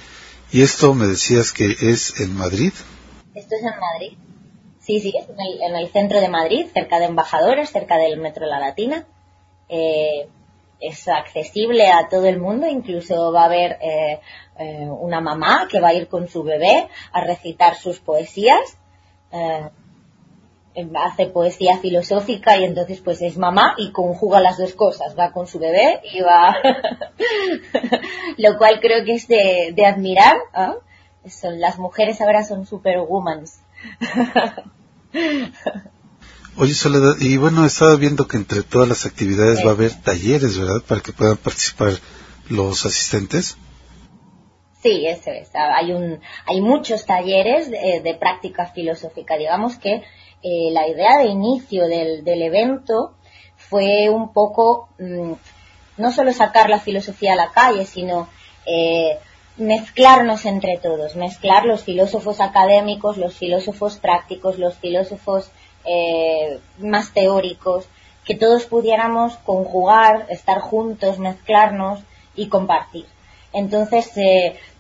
Y 0.51 0.61
esto 0.63 0.93
me 0.95 1.05
decías 1.05 1.53
que 1.53 1.75
es 1.79 2.19
en 2.19 2.35
Madrid. 2.35 2.73
Esto 3.35 3.55
es 3.55 3.61
en 3.61 3.79
Madrid. 3.79 4.17
Sí, 4.89 4.99
sí, 5.01 5.13
es 5.15 5.27
en 5.29 5.75
el, 5.75 5.89
centro 5.89 6.19
de 6.19 6.29
Madrid, 6.29 6.65
cerca 6.73 6.97
de 6.97 7.05
Embajadores, 7.05 7.69
cerca 7.69 7.97
del 7.97 8.17
Metro 8.17 8.47
La 8.47 8.57
Latina. 8.57 9.05
Eh, 9.67 10.27
es 10.79 11.07
accesible 11.07 11.91
a 11.91 12.09
todo 12.09 12.25
el 12.25 12.39
mundo, 12.39 12.65
incluso 12.65 13.31
va 13.31 13.43
a 13.43 13.45
haber 13.45 13.77
eh, 13.83 14.19
eh, 14.57 14.87
una 14.89 15.21
mamá 15.21 15.67
que 15.69 15.79
va 15.79 15.89
a 15.89 15.93
ir 15.93 16.07
con 16.07 16.27
su 16.27 16.41
bebé 16.41 16.87
a 17.11 17.21
recitar 17.21 17.75
sus 17.75 17.99
poesías. 17.99 18.79
hace 20.95 21.27
poesía 21.27 21.77
filosófica 21.77 22.57
y 22.57 22.63
entonces 22.63 22.99
pues 22.99 23.21
es 23.21 23.37
mamá 23.37 23.75
y 23.77 23.91
conjuga 23.91 24.39
las 24.39 24.57
dos 24.57 24.73
cosas, 24.73 25.15
va 25.15 25.31
con 25.31 25.45
su 25.45 25.59
bebé 25.59 26.01
y 26.11 26.21
va, 26.21 26.57
lo 28.37 28.57
cual 28.57 28.79
creo 28.79 29.05
que 29.05 29.13
es 29.13 29.27
de, 29.27 29.85
admirar. 29.85 30.35
Son, 31.27 31.59
las 31.59 31.77
mujeres 31.77 32.21
ahora 32.21 32.43
son 32.43 32.65
superwomans. 32.65 33.61
Oye, 36.57 36.73
Soledad, 36.73 37.15
y 37.19 37.37
bueno, 37.37 37.65
estaba 37.65 37.95
viendo 37.95 38.27
que 38.27 38.37
entre 38.37 38.63
todas 38.63 38.87
las 38.87 39.05
actividades 39.05 39.65
va 39.65 39.69
a 39.69 39.73
haber 39.73 39.93
talleres, 40.01 40.57
¿verdad? 40.57 40.81
Para 40.87 41.01
que 41.01 41.13
puedan 41.13 41.37
participar 41.37 41.93
los 42.49 42.85
asistentes. 42.85 43.57
Sí, 44.81 45.05
eso 45.05 45.31
es. 45.31 45.49
Hay, 45.53 45.91
un, 45.91 46.19
hay 46.45 46.61
muchos 46.61 47.05
talleres 47.05 47.69
de, 47.69 48.17
práctica 48.19 48.67
filosófica. 48.67 49.37
Digamos 49.37 49.77
que 49.77 49.95
eh, 49.95 50.71
la 50.71 50.87
idea 50.87 51.17
de 51.17 51.27
inicio 51.27 51.87
del, 51.87 52.41
evento 52.41 53.15
fue 53.57 54.09
un 54.09 54.31
poco 54.31 54.89
mm, 54.99 55.33
no 55.97 56.11
solo 56.11 56.31
sacar 56.31 56.69
la 56.69 56.79
filosofía 56.79 57.33
a 57.33 57.37
la 57.37 57.51
calle, 57.51 57.85
sino 57.85 58.29
eh, 58.65 59.19
mezclarnos 59.59 60.45
entre 60.45 60.77
todos, 60.77 61.15
mezclar 61.15 61.65
los 61.65 61.83
filósofos 61.83 62.39
académicos, 62.39 63.17
los 63.17 63.35
filósofos 63.35 63.97
prácticos, 63.97 64.57
los 64.57 64.75
filósofos 64.75 65.51
eh, 65.85 66.59
más 66.79 67.13
teóricos, 67.13 67.85
que 68.25 68.35
todos 68.35 68.65
pudiéramos 68.65 69.37
conjugar, 69.37 70.25
estar 70.29 70.59
juntos, 70.59 71.19
mezclarnos 71.19 71.99
y 72.35 72.47
compartir. 72.47 73.05
Entonces 73.53 74.11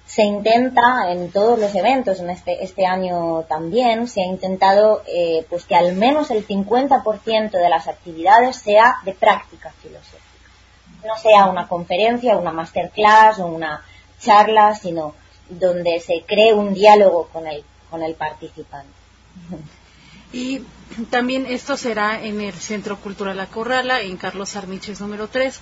se 0.09 0.23
intenta 0.23 1.11
en 1.11 1.31
todos 1.31 1.59
los 1.59 1.75
eventos, 1.75 2.19
en 2.19 2.29
este, 2.29 2.63
este 2.63 2.85
año 2.85 3.43
también, 3.43 4.07
se 4.07 4.21
ha 4.21 4.25
intentado 4.25 5.03
eh, 5.07 5.45
pues 5.49 5.65
que 5.65 5.75
al 5.75 5.93
menos 5.93 6.31
el 6.31 6.47
50% 6.47 7.51
de 7.51 7.69
las 7.69 7.87
actividades 7.87 8.55
sea 8.55 8.97
de 9.03 9.13
práctica 9.13 9.71
filosófica. 9.81 10.23
No 11.05 11.15
sea 11.15 11.45
una 11.45 11.67
conferencia, 11.67 12.37
una 12.37 12.51
masterclass 12.51 13.39
o 13.39 13.47
una 13.47 13.83
charla, 14.19 14.75
sino 14.75 15.15
donde 15.49 15.99
se 15.99 16.23
cree 16.27 16.53
un 16.53 16.73
diálogo 16.73 17.27
con 17.27 17.47
el, 17.47 17.63
con 17.89 18.03
el 18.03 18.15
participante. 18.15 18.93
Y 20.31 20.61
también 21.09 21.45
esto 21.47 21.77
será 21.77 22.23
en 22.23 22.41
el 22.41 22.53
Centro 22.53 22.97
Cultural 22.97 23.37
La 23.37 23.47
Corrala, 23.47 24.01
en 24.01 24.17
Carlos 24.17 24.55
Armiches 24.55 25.01
número 25.01 25.27
3. 25.27 25.59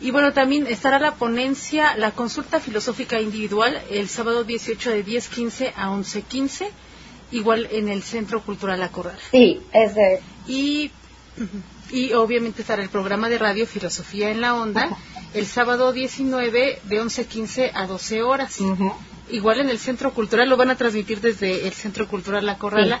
Y 0.00 0.12
bueno, 0.12 0.32
también 0.32 0.66
estará 0.68 1.00
la 1.00 1.14
ponencia, 1.14 1.96
la 1.96 2.12
consulta 2.12 2.60
filosófica 2.60 3.20
individual, 3.20 3.82
el 3.90 4.08
sábado 4.08 4.44
18 4.44 4.90
de 4.90 5.04
10.15 5.04 5.72
a 5.74 5.88
11.15, 5.88 6.68
igual 7.32 7.66
en 7.72 7.88
el 7.88 8.04
Centro 8.04 8.40
Cultural 8.42 8.78
La 8.78 8.90
Corrala. 8.90 9.18
Sí, 9.32 9.60
ese 9.72 10.20
Y, 10.46 10.92
y 11.90 12.12
obviamente 12.12 12.62
estará 12.62 12.82
el 12.82 12.90
programa 12.90 13.28
de 13.28 13.38
radio 13.38 13.66
Filosofía 13.66 14.30
en 14.30 14.40
la 14.40 14.54
Onda, 14.54 14.96
el 15.34 15.46
sábado 15.46 15.92
19 15.92 16.80
de 16.84 17.02
11.15 17.02 17.70
a 17.74 17.86
12 17.86 18.22
horas. 18.22 18.58
igual 19.30 19.60
en 19.60 19.68
el 19.68 19.78
Centro 19.78 20.12
Cultural, 20.14 20.48
lo 20.48 20.56
van 20.56 20.70
a 20.70 20.76
transmitir 20.76 21.20
desde 21.20 21.66
el 21.66 21.72
Centro 21.72 22.08
Cultural 22.08 22.44
La 22.46 22.58
Corrala. 22.58 23.00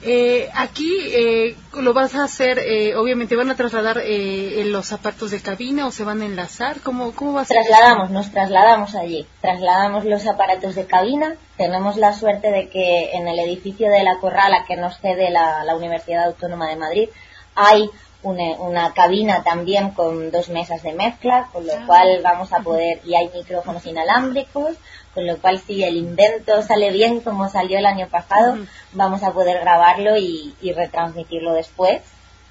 Eh, 0.00 0.48
aquí 0.54 0.96
eh, 1.06 1.56
lo 1.74 1.92
vas 1.92 2.14
a 2.14 2.22
hacer, 2.22 2.60
eh, 2.60 2.94
obviamente 2.94 3.34
van 3.34 3.50
a 3.50 3.56
trasladar 3.56 4.00
eh, 4.04 4.62
los 4.66 4.86
zapatos 4.86 5.32
de 5.32 5.40
cabina 5.40 5.88
o 5.88 5.90
se 5.90 6.04
van 6.04 6.22
a 6.22 6.26
enlazar, 6.26 6.80
¿cómo, 6.82 7.12
cómo 7.12 7.32
va 7.32 7.40
a 7.40 7.44
ser? 7.44 7.56
Trasladamos, 7.56 8.10
nos 8.10 8.30
trasladamos 8.30 8.94
allí, 8.94 9.26
trasladamos 9.40 10.04
los 10.04 10.24
aparatos 10.28 10.76
de 10.76 10.86
cabina, 10.86 11.34
tenemos 11.56 11.96
la 11.96 12.12
suerte 12.12 12.52
de 12.52 12.68
que 12.68 13.10
en 13.10 13.26
el 13.26 13.40
edificio 13.40 13.90
de 13.90 14.04
la 14.04 14.18
Corrala 14.20 14.64
que 14.68 14.76
nos 14.76 15.00
cede 15.00 15.30
la, 15.30 15.64
la 15.64 15.74
Universidad 15.74 16.26
Autónoma 16.26 16.68
de 16.68 16.76
Madrid 16.76 17.08
hay 17.56 17.90
una, 18.22 18.56
una, 18.58 18.92
cabina 18.92 19.42
también 19.42 19.90
con 19.90 20.30
dos 20.30 20.48
mesas 20.48 20.82
de 20.82 20.92
mezcla, 20.92 21.48
con 21.52 21.66
lo 21.66 21.72
ah. 21.72 21.84
cual 21.86 22.20
vamos 22.22 22.52
a 22.52 22.60
poder, 22.60 23.00
y 23.04 23.14
hay 23.14 23.30
micrófonos 23.32 23.86
inalámbricos, 23.86 24.76
con 25.14 25.26
lo 25.26 25.36
cual 25.38 25.60
si 25.60 25.82
el 25.82 25.96
invento 25.96 26.62
sale 26.62 26.90
bien 26.92 27.20
como 27.20 27.48
salió 27.48 27.78
el 27.78 27.86
año 27.86 28.08
pasado, 28.08 28.58
vamos 28.92 29.22
a 29.22 29.32
poder 29.32 29.60
grabarlo 29.60 30.16
y, 30.16 30.54
retransmitirlo 30.62 31.54
después, 31.54 32.02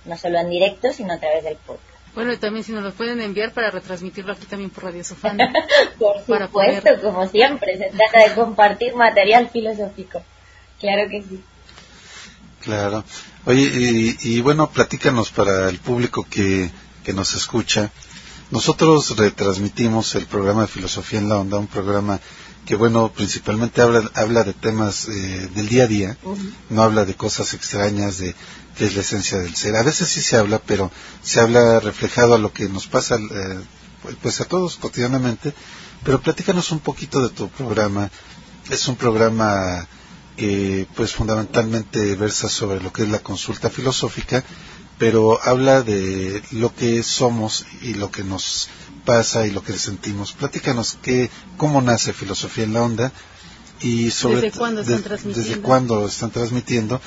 no 0.06 0.18
solo 0.18 0.40
en 0.40 0.50
directo, 0.50 0.92
sino 0.92 1.14
a 1.14 1.18
través 1.18 1.44
del 1.44 1.58
podcast. 1.58 1.86
Bueno, 2.16 2.34
y 2.34 2.38
también 2.38 2.64
si 2.64 2.72
nos 2.72 2.84
lo 2.84 2.92
pueden 2.94 3.22
enviar 3.22 3.52
para 3.52 3.70
retransmitirlo 3.70 4.34
aquí 4.34 4.48
también 4.48 4.72
por 4.72 4.86
Radio 4.86 5.04
Sofana. 5.04 5.54
por 6.00 6.20
supuesto, 6.26 6.90
como 7.02 7.28
siempre, 7.28 7.78
se 7.78 7.90
trata 7.90 8.28
de 8.28 8.36
compartir 8.36 8.96
material 8.96 9.50
filosófico. 9.50 10.24
Claro 10.80 11.10
que 11.10 11.22
sí. 11.22 11.44
Claro. 12.64 13.04
Oye, 13.46 14.18
y, 14.20 14.42
bueno, 14.42 14.70
platícanos 14.70 15.30
para 15.32 15.70
el 15.70 15.80
público 15.80 16.26
que, 16.30 16.70
que 17.04 17.14
nos 17.14 17.34
escucha. 17.34 17.92
Nosotros 18.52 19.16
retransmitimos 19.18 20.16
el 20.16 20.26
programa 20.26 20.62
de 20.62 20.68
Filosofía 20.68 21.20
en 21.20 21.30
la 21.30 21.38
Onda, 21.38 21.60
un 21.60 21.68
programa 21.68 22.20
que 22.68 22.76
bueno, 22.76 23.14
principalmente 23.14 23.82
habla, 23.82 24.12
habla 24.14 24.44
de 24.44 24.54
temas 24.54 25.08
eh, 25.08 25.50
del 25.56 25.70
día 25.70 25.84
a 25.84 25.88
día, 25.88 26.18
no 26.70 26.84
habla 26.84 27.06
de 27.06 27.16
cosas 27.16 27.54
extrañas, 27.54 28.18
de 28.18 28.36
qué 28.78 28.86
es 28.86 28.96
la 28.96 29.02
esencia 29.02 29.38
del 29.38 29.56
ser. 29.56 29.78
A 29.78 29.84
veces 29.84 30.10
sí 30.10 30.22
se 30.22 30.36
habla, 30.36 30.60
pero 30.60 30.92
se 31.24 31.40
habla 31.40 31.80
reflejado 31.80 32.36
a 32.36 32.38
lo 32.38 32.52
que 32.52 32.68
nos 32.68 32.88
pasa 32.88 33.16
eh, 33.16 33.60
pues 34.22 34.42
a 34.42 34.46
todos 34.46 34.76
cotidianamente. 34.76 35.54
Pero 36.04 36.22
platícanos 36.22 36.72
un 36.72 36.80
poquito 36.80 37.22
de 37.22 37.30
tu 37.30 37.48
programa. 37.50 38.12
Es 38.70 38.88
un 38.90 38.98
programa 38.98 39.88
que 40.38 40.88
pues 40.96 41.14
fundamentalmente 41.14 42.16
versa 42.16 42.48
sobre 42.48 42.80
lo 42.80 42.94
que 42.94 43.04
es 43.04 43.10
la 43.10 43.20
consulta 43.20 43.70
filosófica, 43.70 44.44
pero 44.98 45.40
habla 45.44 45.82
de 45.82 46.42
lo 46.52 46.74
que 46.74 47.04
somos 47.04 47.66
y 47.82 47.96
lo 47.96 48.12
que 48.12 48.24
nos 48.24 48.70
pasa 49.04 49.46
y 49.48 49.52
lo 49.52 49.64
que 49.64 49.74
sentimos. 49.74 50.34
Platícanos 50.34 50.98
qué, 51.02 51.30
cómo 51.58 51.82
nace 51.82 52.14
Filosofía 52.14 52.64
en 52.66 52.74
la 52.74 52.84
Onda 52.84 53.12
y 53.82 54.12
sobre 54.12 54.42
desde 54.42 54.58
cuándo 54.58 54.82
están 54.82 55.04
transmitiendo, 55.04 55.50
desde 55.50 55.62
cuándo 55.62 56.08
están 56.08 56.32
transmitiendo. 56.32 57.02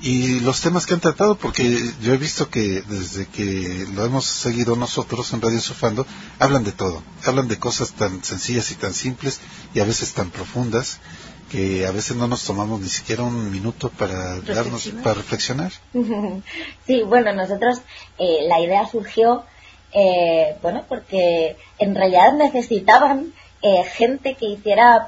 Y 0.00 0.40
los 0.40 0.60
temas 0.60 0.84
que 0.84 0.94
han 0.94 1.00
tratado, 1.00 1.36
porque 1.36 1.92
yo 2.02 2.12
he 2.12 2.16
visto 2.16 2.50
que 2.50 2.82
desde 2.82 3.26
que 3.26 3.86
lo 3.94 4.04
hemos 4.04 4.24
seguido 4.24 4.74
nosotros 4.74 5.32
en 5.32 5.40
Radio 5.40 5.60
Sofando, 5.60 6.04
hablan 6.40 6.64
de 6.64 6.72
todo, 6.72 7.04
hablan 7.24 7.46
de 7.46 7.58
cosas 7.58 7.92
tan 7.92 8.24
sencillas 8.24 8.72
y 8.72 8.74
tan 8.74 8.94
simples 8.94 9.38
y 9.74 9.78
a 9.78 9.84
veces 9.84 10.12
tan 10.12 10.30
profundas 10.30 10.98
que 11.52 11.86
a 11.86 11.92
veces 11.92 12.16
no 12.16 12.26
nos 12.26 12.44
tomamos 12.44 12.80
ni 12.80 12.88
siquiera 12.88 13.22
un 13.22 13.50
minuto 13.52 13.90
para 13.90 14.40
darnos 14.40 14.88
para 15.04 15.14
reflexionar. 15.14 15.72
Sí, 16.86 17.02
bueno, 17.02 17.32
nosotros 17.32 17.82
eh, 18.18 18.38
la 18.48 18.58
idea 18.60 18.86
surgió 18.86 19.44
eh, 19.92 20.56
bueno, 20.62 20.84
porque 20.88 21.56
en 21.78 21.94
realidad 21.94 22.32
necesitaban 22.32 23.32
eh, 23.60 23.84
gente 23.84 24.34
que 24.34 24.46
hiciera 24.46 25.06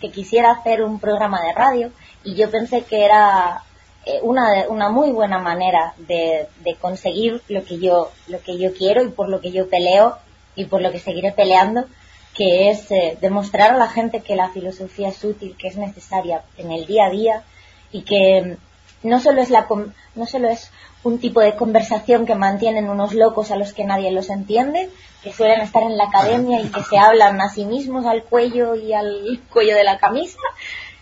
que 0.00 0.10
quisiera 0.10 0.52
hacer 0.52 0.82
un 0.82 1.00
programa 1.00 1.42
de 1.42 1.52
radio 1.52 1.90
y 2.22 2.34
yo 2.34 2.50
pensé 2.50 2.82
que 2.82 3.04
era 3.04 3.62
eh, 4.04 4.20
una, 4.22 4.68
una 4.68 4.90
muy 4.90 5.10
buena 5.10 5.38
manera 5.38 5.94
de, 5.96 6.46
de, 6.62 6.74
conseguir 6.74 7.42
lo 7.48 7.64
que 7.64 7.78
yo 7.78 8.10
lo 8.28 8.40
que 8.40 8.58
yo 8.58 8.74
quiero 8.74 9.02
y 9.02 9.08
por 9.08 9.28
lo 9.28 9.40
que 9.40 9.50
yo 9.50 9.68
peleo 9.68 10.18
y 10.54 10.66
por 10.66 10.82
lo 10.82 10.92
que 10.92 10.98
seguiré 10.98 11.32
peleando 11.32 11.86
que 12.34 12.70
es 12.70 12.90
eh, 12.90 13.18
demostrar 13.20 13.72
a 13.72 13.76
la 13.76 13.88
gente 13.88 14.20
que 14.20 14.36
la 14.36 14.48
filosofía 14.48 15.08
es 15.08 15.22
útil 15.22 15.56
que 15.58 15.68
es 15.68 15.76
necesaria 15.76 16.42
en 16.56 16.72
el 16.72 16.86
día 16.86 17.06
a 17.06 17.10
día 17.10 17.42
y 17.90 18.02
que 18.02 18.56
no 19.02 19.20
solo 19.20 19.42
es 19.42 19.50
la 19.50 19.66
no 20.14 20.26
solo 20.26 20.48
es 20.48 20.70
un 21.04 21.18
tipo 21.18 21.40
de 21.40 21.56
conversación 21.56 22.26
que 22.26 22.34
mantienen 22.34 22.88
unos 22.88 23.12
locos 23.14 23.50
a 23.50 23.56
los 23.56 23.72
que 23.72 23.84
nadie 23.84 24.12
los 24.12 24.30
entiende, 24.30 24.88
que 25.22 25.32
suelen 25.32 25.60
estar 25.60 25.82
en 25.82 25.96
la 25.96 26.04
academia 26.04 26.60
y 26.60 26.68
que 26.68 26.82
se 26.84 26.96
hablan 26.96 27.40
a 27.40 27.48
sí 27.48 27.64
mismos 27.64 28.06
al 28.06 28.22
cuello 28.22 28.74
y 28.76 28.92
al 28.92 29.40
cuello 29.52 29.74
de 29.74 29.84
la 29.84 29.98
camisa, 29.98 30.38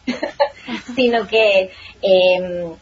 sino 0.94 1.26
que 1.26 1.70
em, 2.00 2.72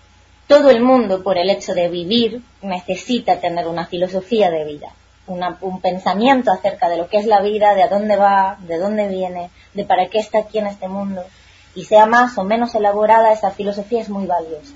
todo 0.46 0.70
el 0.70 0.80
mundo, 0.80 1.22
por 1.22 1.38
el 1.38 1.50
hecho 1.50 1.74
de 1.74 1.88
vivir, 1.88 2.40
necesita 2.62 3.40
tener 3.40 3.66
una 3.66 3.86
filosofía 3.86 4.50
de 4.50 4.64
vida, 4.64 4.92
un 5.28 5.80
pensamiento 5.80 6.50
acerca 6.50 6.88
de 6.88 6.96
lo 6.96 7.08
que 7.08 7.18
es 7.18 7.26
la 7.26 7.40
vida, 7.40 7.74
de 7.74 7.82
a 7.82 7.88
dónde 7.88 8.16
va, 8.16 8.56
de 8.60 8.78
dónde 8.78 9.08
viene, 9.08 9.50
de 9.74 9.84
para 9.84 10.08
qué 10.08 10.18
está 10.18 10.38
aquí 10.38 10.58
en 10.58 10.66
este 10.66 10.88
mundo. 10.88 11.24
Y 11.74 11.84
sea 11.84 12.06
más 12.06 12.36
o 12.38 12.44
menos 12.44 12.74
elaborada, 12.74 13.32
esa 13.32 13.50
filosofía 13.50 14.00
es 14.00 14.08
muy 14.08 14.26
valiosa. 14.26 14.74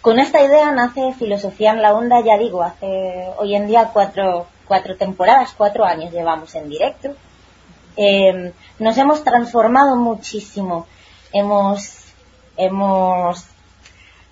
Con 0.00 0.18
esta 0.18 0.42
idea 0.42 0.72
nace 0.72 1.12
Filosofía 1.12 1.72
en 1.72 1.82
la 1.82 1.92
Onda, 1.94 2.22
ya 2.24 2.38
digo, 2.38 2.62
hace 2.62 3.28
hoy 3.36 3.54
en 3.54 3.66
día 3.66 3.90
cuatro, 3.92 4.46
cuatro 4.66 4.96
temporadas, 4.96 5.54
cuatro 5.56 5.84
años 5.84 6.10
llevamos 6.10 6.54
en 6.54 6.70
directo. 6.70 7.14
Eh, 7.96 8.52
nos 8.78 8.96
hemos 8.96 9.22
transformado 9.22 9.96
muchísimo. 9.96 10.86
Hemos, 11.32 11.96
hemos, 12.56 13.44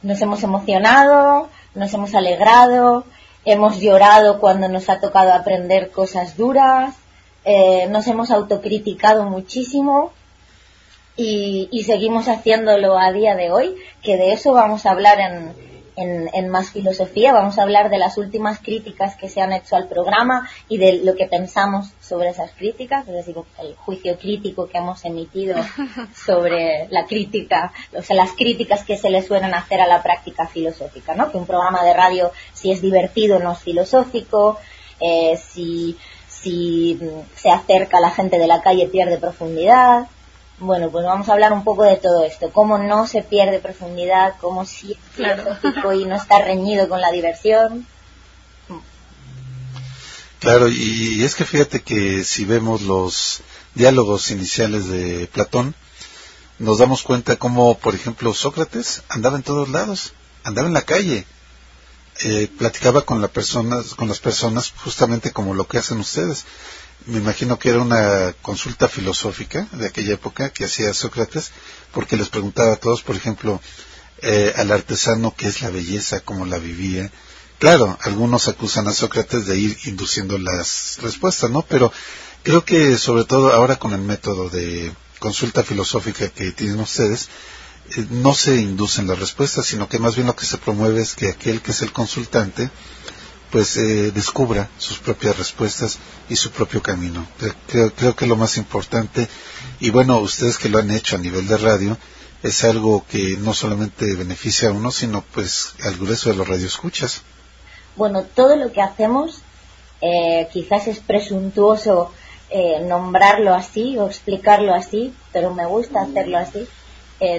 nos 0.01 0.21
hemos 0.23 0.43
emocionado, 0.43 1.49
nos 1.75 1.93
hemos 1.93 2.15
alegrado, 2.15 3.05
hemos 3.51 3.81
llorado 3.81 4.41
cuando 4.41 4.69
nos 4.69 4.89
ha 4.91 5.01
tocado 5.01 5.33
aprender 5.33 5.91
cosas 5.91 6.37
duras, 6.37 6.95
eh, 7.45 7.87
nos 7.91 8.07
hemos 8.07 8.31
autocriticado 8.31 9.25
muchísimo 9.25 10.13
y, 11.17 11.69
y, 11.73 11.85
seguimos 11.85 12.29
haciéndolo 12.29 12.99
a 12.99 13.11
día 13.11 13.35
de 13.35 13.51
hoy, 13.51 13.75
que 14.03 14.17
de 14.17 14.33
eso 14.33 14.53
vamos 14.53 14.87
a 14.87 14.91
hablar 14.91 15.19
en, 15.19 15.68
en, 15.99 16.31
en, 16.33 16.49
Más 16.49 16.71
Filosofía, 16.71 17.33
vamos 17.33 17.59
a 17.59 17.63
hablar 17.63 17.91
de 17.91 17.99
las 17.99 18.19
últimas 18.19 18.61
críticas 18.61 19.17
que 19.17 19.29
se 19.29 19.41
han 19.41 19.53
hecho 19.53 19.77
al 19.77 19.89
programa 19.89 20.49
y 20.69 20.79
de 20.79 21.01
lo 21.05 21.15
que 21.15 21.27
pensamos 21.27 21.91
sobre 22.01 22.31
esas 22.31 22.53
críticas, 22.53 23.07
es 23.09 23.15
decir, 23.15 23.37
el 23.61 23.75
juicio 23.75 24.19
crítico 24.19 24.69
que 24.69 24.79
hemos 24.79 25.05
emitido 25.05 25.57
sobre 26.27 26.89
la 26.91 27.07
crítica, 27.07 27.73
o 27.97 28.03
sea, 28.03 28.17
las 28.17 28.33
críticas 28.33 28.85
que 28.85 28.97
se 28.97 29.11
le 29.11 29.23
suelen 29.23 29.55
hacer 29.55 29.81
a 29.81 29.87
la 29.87 30.03
práctica 30.03 30.47
filosófica, 30.47 31.15
¿no? 31.15 31.31
Que 31.31 31.39
un 31.39 31.47
programa 31.47 31.85
de 31.85 31.95
radio, 31.95 32.33
si 32.53 32.71
es 32.71 32.81
divertido, 32.81 33.39
no 33.39 33.53
es 33.53 33.59
filosófico, 33.59 34.59
eh, 35.01 35.37
si, 35.37 35.97
si 36.29 36.99
se 37.35 37.51
acerca 37.51 37.99
a 37.99 38.01
la 38.01 38.11
gente 38.11 38.39
de 38.39 38.47
la 38.47 38.63
calle 38.63 38.87
pierde 38.87 39.19
profundidad, 39.19 40.07
bueno, 40.61 40.91
pues 40.91 41.05
vamos 41.05 41.29
a 41.29 41.33
hablar 41.33 41.53
un 41.53 41.65
poco 41.65 41.85
de 41.85 41.97
todo 41.97 42.25
esto, 42.25 42.51
cómo 42.53 42.79
no 42.79 43.07
se 43.07 43.23
pierde 43.23 43.61
profundidad, 43.61 44.35
cómo 44.41 44.65
sí 44.65 44.93
es 44.93 44.99
filosófico 45.15 45.93
y 45.93 46.05
no 46.05 46.17
está 46.17 46.43
reñido 46.43 46.89
con 46.89 47.01
la 47.01 47.11
diversión. 47.11 47.87
Claro, 50.41 50.69
y 50.69 51.25
es 51.25 51.35
que 51.35 51.45
fíjate 51.45 51.83
que 51.83 52.23
si 52.25 52.45
vemos 52.45 52.83
los 52.83 53.41
diálogos 53.75 54.31
iniciales 54.31 54.89
de 54.89 55.29
Platón, 55.33 55.75
nos 56.59 56.79
damos 56.79 57.03
cuenta 57.03 57.37
cómo, 57.37 57.77
por 57.79 57.95
ejemplo, 57.95 58.33
Sócrates 58.35 59.03
andaba 59.09 59.37
en 59.37 59.43
todos 59.43 59.69
lados, 59.69 60.13
andaba 60.45 60.69
en 60.69 60.75
la 60.75 60.83
calle, 60.83 61.27
eh, 62.25 62.49
platicaba 62.59 63.03
con, 63.03 63.21
la 63.21 63.29
personas, 63.29 63.95
con 63.95 64.09
las 64.09 64.19
personas 64.19 64.73
justamente 64.77 65.33
como 65.33 65.55
lo 65.55 65.69
que 65.69 65.79
hacen 65.79 65.99
ustedes 65.99 66.47
me 67.07 67.19
imagino 67.19 67.59
que 67.59 67.71
era 67.71 67.81
una 67.81 68.35
consulta 68.43 68.89
filosófica 68.89 69.67
de 69.73 69.87
aquella 69.87 70.15
época 70.15 70.51
que 70.51 70.65
hacía 70.65 70.93
Sócrates, 70.93 71.51
porque 71.93 72.17
les 72.17 72.29
preguntaba 72.29 72.75
a 72.75 72.77
todos, 72.77 73.03
por 73.03 73.17
ejemplo, 73.17 73.61
eh, 74.21 74.53
al 74.57 74.71
artesano 74.73 75.35
qué 75.37 75.49
es 75.49 75.63
la 75.63 75.71
belleza, 75.71 76.21
cómo 76.21 76.45
la 76.45 76.59
vivía. 76.59 77.11
Claro, 77.59 77.99
algunos 78.03 78.49
acusan 78.49 78.89
a 78.89 78.93
Sócrates 78.93 79.47
de 79.47 79.57
ir 79.57 79.79
induciendo 79.85 80.39
las 80.39 80.99
respuestas, 81.01 81.51
¿no? 81.51 81.63
Pero 81.63 81.93
creo 82.43 82.65
que 82.65 82.97
sobre 82.99 83.25
todo 83.25 83.53
ahora 83.53 83.77
con 83.77 83.93
el 83.93 84.01
método 84.01 84.49
de 84.49 84.93
consulta 85.19 85.63
filosófica 85.63 86.29
que 86.29 86.53
tienen 86.53 86.81
ustedes, 86.81 87.29
eh, 87.97 88.07
no 88.11 88.35
se 88.35 88.57
inducen 88.57 89.07
las 89.07 89.19
respuestas, 89.19 89.67
sino 89.67 89.89
que 89.89 89.99
más 89.99 90.15
bien 90.15 90.27
lo 90.27 90.37
que 90.37 90.47
se 90.47 90.59
promueve 90.59 91.01
es 91.01 91.15
que 91.15 91.29
aquel 91.29 91.63
que 91.63 91.71
es 91.71 91.83
el 91.83 91.93
consultante 91.93 92.71
pues 93.51 93.77
eh, 93.77 94.11
descubra 94.13 94.69
sus 94.79 94.99
propias 94.99 95.39
respuestas 95.39 95.99
y 96.29 96.37
su 96.37 96.51
propio 96.51 96.83
camino. 96.83 97.27
Creo, 97.67 97.93
creo 97.95 98.17
que 98.17 98.27
lo 98.27 98.37
más 98.37 98.57
importante, 98.57 99.29
y 99.81 99.91
bueno, 99.91 100.19
ustedes 100.19 100.59
que 100.59 100.69
lo 100.69 100.79
han 100.79 100.91
hecho 100.91 101.17
a 101.17 101.21
nivel 101.21 101.47
de 101.49 101.57
radio, 101.57 101.97
es 102.43 102.65
algo 102.65 103.05
que 103.11 103.37
no 103.39 103.55
solamente 103.55 104.15
beneficia 104.15 104.69
a 104.69 104.73
uno, 104.73 104.91
sino 104.91 105.23
pues 105.23 105.75
al 105.83 105.97
grueso 105.97 106.31
de 106.31 106.37
los 106.37 106.47
radioescuchas. 106.47 107.23
Bueno, 107.97 108.23
todo 108.23 108.55
lo 108.57 108.73
que 108.73 108.81
hacemos 108.81 109.41
eh, 110.01 110.49
quizás 110.53 110.87
es 110.87 111.01
presuntuoso 111.01 112.13
eh, 112.51 112.81
nombrarlo 112.87 113.55
así 113.55 113.99
o 113.99 114.07
explicarlo 114.07 114.73
así, 114.75 115.13
pero 115.33 115.53
me 115.53 115.67
gusta 115.67 116.03
hacerlo 116.03 116.39
así. 116.39 116.67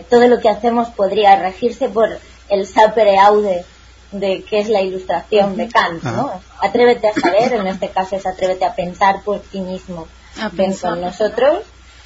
Todo 0.09 0.27
lo 0.27 0.41
que 0.41 0.49
hacemos 0.49 0.89
podría 0.89 1.37
regirse 1.37 1.87
por 1.87 2.09
el 2.49 2.67
sapere 2.67 3.17
aude 3.17 3.63
de 4.11 4.43
qué 4.43 4.59
es 4.59 4.69
la 4.69 4.81
ilustración 4.81 5.55
de 5.55 5.69
Kant, 5.69 6.03
¿no? 6.03 6.41
Atrévete 6.61 7.09
a 7.09 7.13
saber, 7.13 7.53
en 7.53 7.67
este 7.67 7.89
caso 7.89 8.15
es 8.15 8.25
atrévete 8.25 8.65
a 8.65 8.75
pensar 8.75 9.21
por 9.23 9.39
ti 9.39 9.61
mismo. 9.61 10.07
Ven 10.53 10.73
con 10.75 11.01
nosotros, 11.01 11.59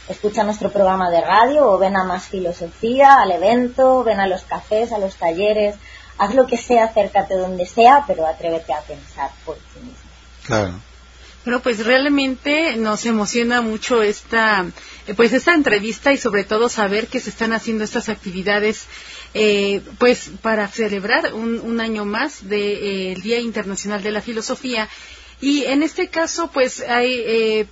escucha 0.10 0.44
nuestro 0.44 0.72
programa 0.72 1.10
de 1.10 1.22
radio 1.22 1.70
o 1.70 1.78
ven 1.78 1.96
a 1.96 2.04
más 2.04 2.24
filosofía, 2.24 3.22
al 3.22 3.32
evento, 3.32 4.04
ven 4.04 4.20
a 4.20 4.28
los 4.28 4.44
cafés, 4.44 4.92
a 4.92 4.98
los 4.98 5.16
talleres, 5.16 5.76
haz 6.18 6.36
lo 6.36 6.48
que 6.48 6.58
sea, 6.58 6.86
acércate 6.86 7.36
donde 7.36 7.66
sea, 7.66 8.04
pero 8.08 8.26
atrévete 8.28 8.74
a 8.74 8.82
pensar 8.82 9.30
por 9.46 9.56
ti 9.56 9.80
mismo. 9.80 10.10
Claro. 10.46 10.74
Bueno, 11.46 11.60
pues 11.62 11.86
realmente 11.86 12.78
nos 12.78 13.06
emociona 13.06 13.62
mucho 13.62 14.02
esta, 14.02 14.66
eh, 15.08 15.14
pues 15.14 15.34
esta 15.34 15.54
entrevista 15.54 16.14
y 16.14 16.18
sobre 16.18 16.46
todo 16.46 16.70
saber 16.70 17.08
que 17.08 17.20
se 17.20 17.30
están 17.30 17.52
haciendo 17.52 17.84
estas 17.84 18.08
actividades, 18.08 18.88
eh, 19.34 19.82
pues 19.98 20.32
para 20.42 20.68
celebrar 20.68 21.34
un, 21.34 21.80
año 21.80 22.06
más 22.06 22.48
del 22.48 23.22
Día 23.22 23.40
Internacional 23.40 24.04
de 24.04 24.12
la 24.12 24.22
Filosofía. 24.22 24.90
Y 25.42 25.66
en 25.66 25.84
este 25.84 26.08
caso, 26.08 26.50
pues 26.52 26.84
eh, 26.88 27.68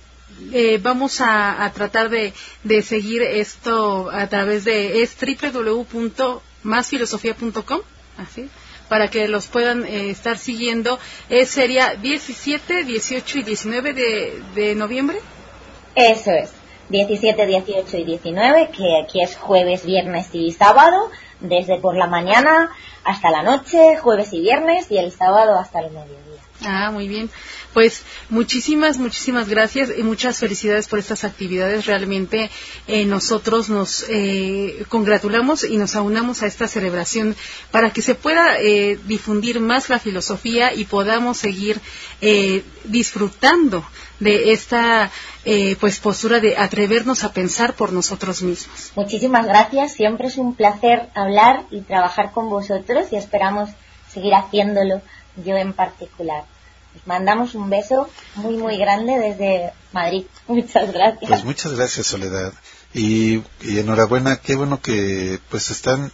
vamos 0.82 1.20
a, 1.20 1.70
tratar 1.74 2.10
de, 2.10 2.32
seguir 2.82 3.22
esto 3.22 4.10
a 4.10 4.28
través 4.28 4.64
de 4.64 5.02
es 5.02 5.14
así 8.18 8.48
para 8.92 9.08
que 9.08 9.26
los 9.26 9.46
puedan 9.46 9.86
eh, 9.86 10.10
estar 10.10 10.36
siguiendo. 10.36 10.98
Eh, 11.30 11.46
sería 11.46 11.94
17, 11.94 12.84
18 12.84 13.38
y 13.38 13.42
19 13.42 13.94
de, 13.94 14.42
de 14.54 14.74
noviembre. 14.74 15.18
Eso 15.94 16.30
es. 16.30 16.50
17, 16.90 17.46
18 17.46 17.96
y 17.96 18.04
19, 18.04 18.68
que 18.76 19.00
aquí 19.02 19.22
es 19.22 19.34
jueves, 19.36 19.86
viernes 19.86 20.28
y 20.34 20.52
sábado, 20.52 21.10
desde 21.42 21.78
por 21.78 21.96
la 21.96 22.06
mañana 22.06 22.70
hasta 23.04 23.30
la 23.30 23.42
noche, 23.42 23.96
jueves 23.96 24.32
y 24.32 24.40
viernes, 24.40 24.90
y 24.90 24.98
el 24.98 25.12
sábado 25.12 25.58
hasta 25.58 25.80
el 25.80 25.90
mediodía. 25.90 26.31
Ah, 26.64 26.90
muy 26.90 27.08
bien. 27.08 27.30
Pues 27.72 28.04
muchísimas, 28.28 28.98
muchísimas 28.98 29.48
gracias 29.48 29.90
y 29.96 30.02
muchas 30.02 30.38
felicidades 30.38 30.88
por 30.88 30.98
estas 30.98 31.24
actividades. 31.24 31.86
Realmente 31.86 32.50
eh, 32.86 33.04
nosotros 33.06 33.70
nos 33.70 34.04
eh, 34.08 34.84
congratulamos 34.88 35.64
y 35.64 35.78
nos 35.78 35.96
aunamos 35.96 36.42
a 36.42 36.46
esta 36.46 36.68
celebración 36.68 37.34
para 37.70 37.90
que 37.90 38.02
se 38.02 38.14
pueda 38.14 38.58
eh, 38.58 38.98
difundir 39.06 39.60
más 39.60 39.88
la 39.88 39.98
filosofía 39.98 40.74
y 40.74 40.84
podamos 40.84 41.38
seguir 41.38 41.80
disfrutando 42.84 43.84
de 44.20 44.52
esta 44.52 45.10
pues 45.80 45.98
postura 45.98 46.38
de 46.38 46.56
atrevernos 46.56 47.24
a 47.24 47.32
pensar 47.32 47.74
por 47.74 47.92
nosotros 47.92 48.42
mismos. 48.42 48.92
Muchísimas 48.94 49.46
gracias. 49.46 49.94
Siempre 49.94 50.28
es 50.28 50.36
un 50.36 50.54
placer 50.54 51.08
hablar 51.14 51.64
y 51.72 51.80
trabajar 51.80 52.30
con 52.30 52.48
vosotros 52.48 53.06
y 53.10 53.16
esperamos 53.16 53.70
seguir 54.12 54.34
haciéndolo 54.34 55.02
yo 55.44 55.56
en 55.56 55.72
particular 55.72 56.44
mandamos 57.06 57.54
un 57.54 57.70
beso 57.70 58.08
muy, 58.36 58.56
muy 58.56 58.76
grande 58.76 59.18
desde 59.18 59.72
Madrid. 59.92 60.24
Muchas 60.46 60.92
gracias. 60.92 61.28
Pues 61.28 61.44
muchas 61.44 61.72
gracias, 61.74 62.06
Soledad. 62.06 62.52
Y, 62.94 63.42
enhorabuena, 63.62 64.40
qué 64.40 64.54
bueno 64.54 64.80
que 64.80 65.38
pues 65.50 65.70
están 65.70 66.12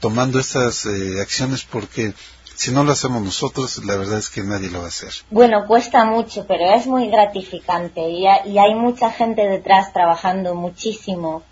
tomando 0.00 0.38
estas 0.38 0.84
eh, 0.86 1.20
acciones 1.20 1.64
porque 1.64 2.12
si 2.54 2.70
no 2.70 2.84
lo 2.84 2.92
hacemos 2.92 3.22
nosotros, 3.22 3.82
la 3.84 3.96
verdad 3.96 4.18
es 4.18 4.28
que 4.28 4.42
nadie 4.42 4.68
lo 4.68 4.80
va 4.80 4.86
a 4.86 4.88
hacer. 4.88 5.12
Bueno, 5.30 5.66
cuesta 5.66 6.04
mucho, 6.04 6.46
pero 6.46 6.74
es 6.74 6.86
muy 6.86 7.08
gratificante 7.08 8.08
y, 8.10 8.24
y 8.24 8.58
hay 8.58 8.74
mucha 8.74 9.10
gente 9.10 9.46
detrás 9.46 9.92
trabajando 9.92 10.54
muchísimo 10.54 11.42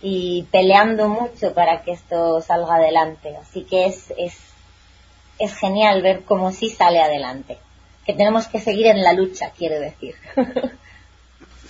y 0.00 0.46
peleando 0.52 1.08
mucho 1.08 1.52
para 1.52 1.82
que 1.82 1.92
esto 1.92 2.40
salga 2.40 2.76
adelante. 2.76 3.36
Así 3.36 3.62
que 3.62 3.86
es, 3.86 4.12
es, 4.16 4.34
es 5.38 5.54
genial 5.54 6.02
ver 6.02 6.22
cómo 6.24 6.52
sí 6.52 6.70
sale 6.70 7.02
adelante 7.02 7.58
que 8.06 8.12
tenemos 8.12 8.46
que 8.48 8.60
seguir 8.60 8.86
en 8.86 9.02
la 9.02 9.12
lucha, 9.12 9.50
quiere 9.56 9.78
decir. 9.78 10.14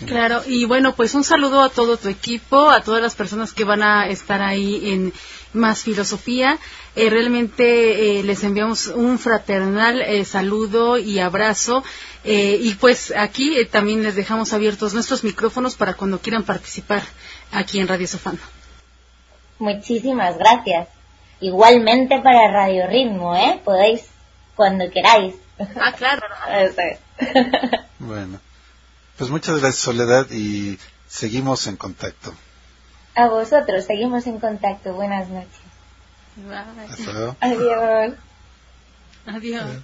Claro, 0.07 0.43
y 0.47 0.65
bueno, 0.65 0.95
pues 0.95 1.15
un 1.15 1.25
saludo 1.25 1.63
a 1.63 1.69
todo 1.69 1.99
tu 1.99 2.09
equipo, 2.09 2.71
a 2.71 2.83
todas 2.83 3.03
las 3.03 3.15
personas 3.15 3.53
que 3.53 3.65
van 3.65 3.83
a 3.83 4.09
estar 4.09 4.41
ahí 4.41 4.93
en 4.93 5.13
Más 5.53 5.83
Filosofía. 5.83 6.59
Eh, 6.97 7.11
realmente 7.11 8.19
eh, 8.19 8.23
les 8.23 8.43
enviamos 8.43 8.87
un 8.87 9.19
fraternal 9.19 10.01
eh, 10.01 10.25
saludo 10.25 10.99
y 10.99 11.19
abrazo. 11.19 11.85
y 12.25 12.75
pues 12.75 13.15
aquí 13.17 13.65
también 13.71 14.03
les 14.03 14.15
dejamos 14.15 14.53
abiertos 14.53 14.93
nuestros 14.95 15.25
micrófonos 15.25 15.75
para 15.75 15.95
cuando 15.95 16.19
quieran 16.19 16.45
participar 16.45 17.03
aquí 17.53 17.79
en 17.79 17.89
Radio 17.89 18.07
Sofano. 18.07 18.39
Muchísimas 19.59 20.37
gracias. 20.39 20.89
Igualmente 21.41 22.21
para 22.21 22.51
Radio 22.51 22.87
Ritmo, 22.87 23.35
¿eh? 23.37 23.61
Podéis 23.65 24.07
cuando 24.55 24.91
queráis. 24.91 25.35
Ah, 25.77 25.93
claro. 25.97 26.27
bueno, 27.99 28.41
pues 29.19 29.31
muchas 29.31 29.61
gracias 29.61 29.83
Soledad 29.83 30.31
y 30.31 30.79
seguimos 31.09 31.67
en 31.67 31.77
contacto. 31.77 32.35
A 33.15 33.29
vosotros, 33.29 33.85
seguimos 33.85 34.27
en 34.27 34.39
contacto. 34.41 34.95
Buenas 34.95 35.29
noches. 35.29 35.61
Bye. 36.37 37.35
Adiós. 37.41 38.15
Adiós. 39.27 39.83